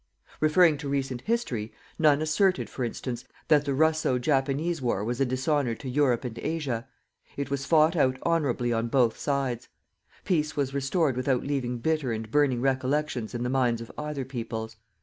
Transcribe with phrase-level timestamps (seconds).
[0.39, 5.27] Referring to recent history, none asserted, for instance, that the Russo Japanese war was a
[5.27, 6.87] dishonour to Europe and Asia.
[7.37, 9.67] It was fought out honourably on both sides.
[10.25, 14.75] Peace was restored without leaving bitter and burning recollections in the minds of either peoples.